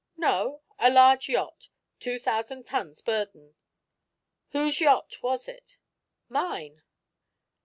"No, 0.17 0.61
a 0.79 0.89
large 0.89 1.29
yacht. 1.29 1.69
Two 1.99 2.17
thousand 2.17 2.63
tons 2.63 3.01
burden." 3.01 3.53
"Whose 4.49 4.81
yacht 4.81 5.21
was 5.21 5.47
it?" 5.47 5.77
"Mine." 6.27 6.81